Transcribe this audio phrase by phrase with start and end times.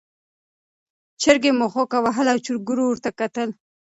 [1.21, 3.49] چرګې مښوکه وهله او چرګوړو ورته کتل.